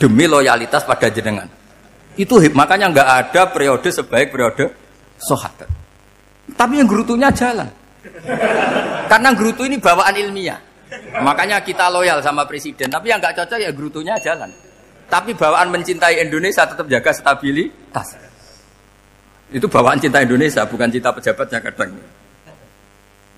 [0.00, 1.48] demi loyalitas pada jenengan.
[2.16, 4.72] Itu makanya nggak ada periode sebaik periode
[5.16, 5.68] sahabat.
[6.52, 7.68] Tapi yang gerutunya jalan.
[9.06, 10.58] Karena gerutu ini bawaan ilmiah.
[11.22, 12.92] Makanya kita loyal sama presiden.
[12.92, 14.50] Tapi yang nggak cocok ya gerutunya jalan.
[15.08, 18.16] Tapi bawaan mencintai Indonesia tetap jaga stabilitas.
[19.52, 21.92] Itu bawaan cinta Indonesia, bukan cinta pejabatnya kadang.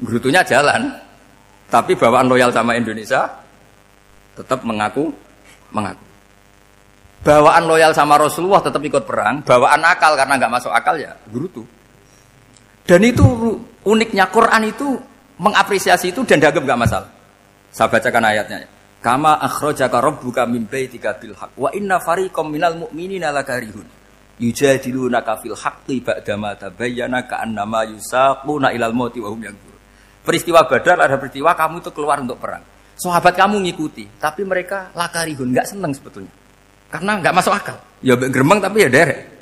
[0.02, 0.90] Gerutunya jalan.
[1.70, 3.26] Tapi bawaan loyal sama Indonesia
[4.34, 5.10] tetap mengaku
[5.70, 6.14] mengaku
[7.24, 11.64] bawaan loyal sama Rasulullah tetap ikut perang, bawaan akal karena nggak masuk akal ya gerutu.
[12.84, 13.24] Dan itu
[13.88, 15.00] uniknya Quran itu
[15.40, 17.08] mengapresiasi itu dan dagem nggak masalah.
[17.72, 18.68] Saya bacakan ayatnya.
[19.00, 23.88] Kama akhrajaka rabbuka min baitika bil haqq wa inna fariqam minal mu'minina lakarihun.
[24.36, 29.73] Yujadilunaka fil haqqi ba'dama tabayyana ka'annama yusaquna ilal mauti wa hum yanzurun.
[30.24, 32.64] Peristiwa Badar ada peristiwa kamu itu keluar untuk perang.
[32.96, 36.32] Sahabat kamu ngikuti, tapi mereka lakarihun, nggak senang sebetulnya.
[36.88, 37.76] Karena nggak masuk akal.
[38.00, 39.34] Ya gerbang tapi ya derek.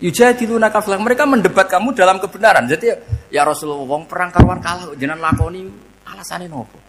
[0.00, 0.98] Yujadiluna kaflah.
[0.98, 2.64] Mereka mendebat kamu dalam kebenaran.
[2.66, 2.96] Jadi ya,
[3.28, 5.68] ya Rasulullah wong perang karuan kalah jenengan lakoni
[6.08, 6.80] alasannya nopo.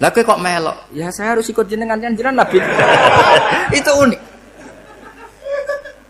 [0.00, 0.88] Lah kok melok?
[0.96, 2.56] Ya saya harus ikut jenengan kan jenengan Nabi.
[3.80, 4.20] itu unik.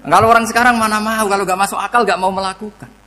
[0.01, 3.00] Kalau orang sekarang mana mau kalau nggak masuk akal nggak mau melakukan.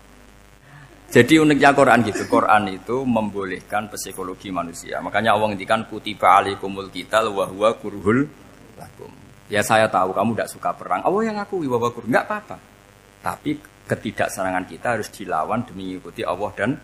[1.13, 2.25] Jadi uniknya Quran gitu.
[2.25, 4.97] Quran itu membolehkan psikologi manusia.
[4.97, 8.25] Makanya Allah ngendikan kutiba alaikumul qital wa huwa kurhul
[8.73, 9.13] lakum.
[9.45, 11.05] Ya saya tahu kamu tidak suka perang.
[11.05, 12.09] Allah yang aku wibawa guru.
[12.09, 12.57] Enggak apa-apa.
[13.21, 16.81] Tapi ketidaksenangan kita harus dilawan demi mengikuti Allah dan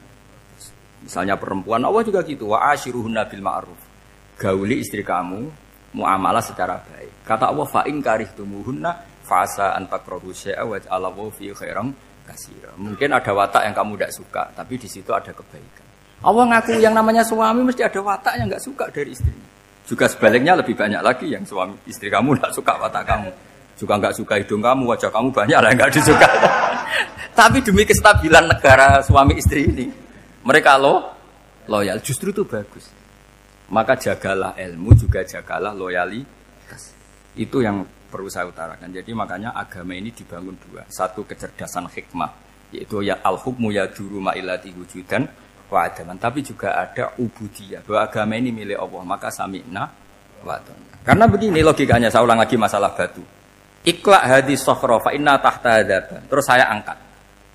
[1.02, 2.54] misalnya perempuan Allah juga gitu.
[2.54, 3.82] Wa ashiruhunna bil ma'ruf.
[4.38, 5.50] Gauli istri kamu
[5.98, 7.26] muamalah secara baik.
[7.26, 10.78] Kata Allah fa in karihtumuhunna fasa an takrahu syai'a wa
[11.34, 12.70] fi khairan kasira.
[12.78, 15.86] Mungkin ada watak yang kamu tidak suka, tapi di situ ada kebaikan.
[16.22, 19.48] Allah ngaku yang namanya suami mesti ada watak yang nggak suka dari istrinya.
[19.90, 23.32] Juga sebaliknya lebih banyak lagi yang suami istri kamu tidak suka watak kamu.
[23.80, 26.30] Juga nggak suka hidung kamu, wajah kamu banyak lah nggak disuka.
[27.40, 29.88] Tapi demi kestabilan negara suami istri ini,
[30.44, 31.16] mereka lo
[31.66, 31.98] loyal.
[32.04, 32.92] Justru itu bagus.
[33.72, 36.92] Maka jagalah ilmu, juga jagalah loyalitas.
[37.40, 38.90] Itu yang perlu saya utarakan.
[38.90, 40.84] Jadi makanya agama ini dibangun dua.
[40.90, 42.30] Satu kecerdasan hikmah,
[42.74, 45.30] yaitu ya al-hukmu ya duru ma'ilati wujudan
[45.70, 46.18] wa'adaman.
[46.18, 47.86] Tapi juga ada ubudiyah.
[47.86, 49.02] Bahwa agama ini milik Allah.
[49.06, 49.84] Maka sami'na
[50.42, 51.06] wa'adaman.
[51.06, 52.10] Karena begini logikanya.
[52.10, 53.22] Saya ulang lagi masalah batu.
[53.86, 56.20] Iklak hadis sohro fa inna tahta hadaba.
[56.28, 56.98] Terus saya angkat.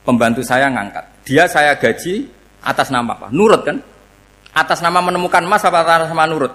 [0.07, 1.05] Pembantu saya ngangkat.
[1.28, 2.28] Dia saya gaji
[2.64, 3.28] atas nama apa?
[3.28, 3.76] Nurut kan?
[4.55, 6.52] Atas nama menemukan emas apa atas nama nurut?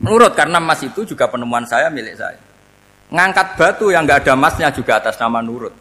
[0.00, 2.36] Nurut karena emas itu juga penemuan saya milik saya.
[3.06, 5.74] Ngangkat batu yang nggak ada emasnya juga atas nama nurut.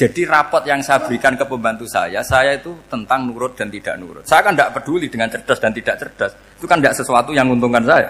[0.00, 4.24] Jadi rapot yang saya berikan ke pembantu saya, saya itu tentang nurut dan tidak nurut.
[4.24, 6.32] Saya kan tidak peduli dengan cerdas dan tidak cerdas.
[6.56, 8.08] Itu kan tidak sesuatu yang menguntungkan saya.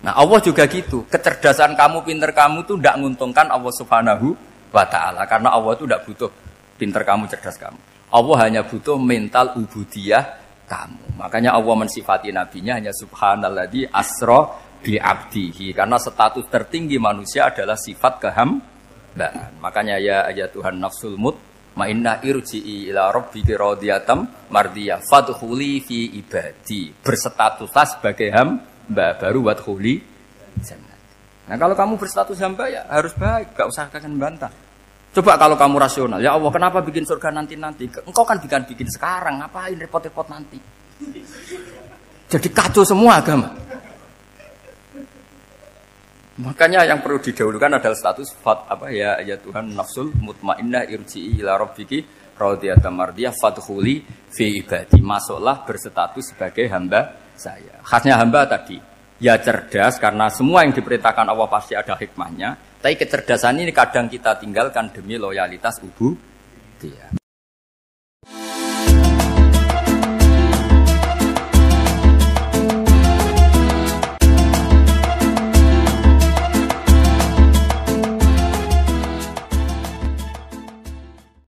[0.00, 1.04] Nah Allah juga gitu.
[1.04, 4.32] Kecerdasan kamu, pinter kamu tuh tidak menguntungkan Allah Subhanahu
[4.72, 6.30] wa Ta'ala karena Allah itu tidak butuh
[6.80, 7.76] pinter kamu, cerdas kamu.
[8.10, 10.24] Allah hanya butuh mental ubudiyah
[10.64, 11.18] kamu.
[11.20, 18.28] Makanya Allah mensifati nabinya hanya subhanalladzi asra bi abdihi karena status tertinggi manusia adalah sifat
[18.28, 19.60] kehambaan.
[19.60, 21.36] Makanya ya ayat Tuhan nafsul mut
[21.80, 26.92] inna irji'i ila rabbiki radiyatam mardiyah fadkhuli fi ibadi.
[26.92, 30.00] Berstatuslah sebagai hamba baru wadkhuli
[30.60, 30.98] jannah.
[31.48, 34.52] Nah kalau kamu berstatus hamba ya harus baik, gak usah kalian bantah.
[35.10, 37.90] Coba kalau kamu rasional, ya Allah kenapa bikin surga nanti-nanti?
[38.06, 40.54] Engkau kan bikin bikin sekarang, ngapain repot-repot nanti?
[42.30, 43.50] Jadi kacau semua agama.
[46.40, 51.60] Makanya yang perlu didahulukan adalah status fat apa ya ya Tuhan nafsul mutmainnah irji'i ila
[51.60, 52.00] rabbiki
[52.32, 54.00] radiyatan mardiyah fadkhuli
[54.32, 55.04] fi ibadi.
[55.04, 57.84] Masuklah berstatus sebagai hamba saya.
[57.84, 58.80] Khasnya hamba tadi
[59.20, 62.80] ya cerdas karena semua yang diperintahkan Allah pasti ada hikmahnya.
[62.80, 66.16] Tapi kecerdasan ini kadang kita tinggalkan demi loyalitas ibu
[66.80, 67.19] dia.